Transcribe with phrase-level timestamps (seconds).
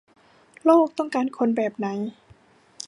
[0.65, 1.87] โลกต้องการคนแบบไหน